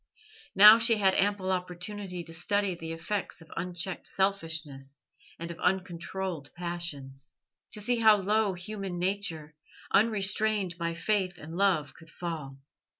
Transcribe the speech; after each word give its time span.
Now 0.55 0.79
she 0.79 0.97
had 0.97 1.13
ample 1.13 1.51
opportunity 1.51 2.23
to 2.23 2.33
study 2.33 2.73
the 2.73 2.91
effects 2.91 3.39
of 3.39 3.53
unchecked 3.55 4.07
selfishness 4.07 5.03
and 5.37 5.51
of 5.51 5.59
uncontrolled 5.59 6.51
passions; 6.55 7.37
to 7.73 7.79
see 7.81 7.97
how 7.97 8.15
low 8.17 8.55
human 8.55 8.97
nature, 8.97 9.55
unrestrained 9.91 10.75
by 10.79 10.95
faith 10.95 11.37
and 11.37 11.55
love, 11.55 11.93
could 11.93 12.09
fall. 12.09 12.57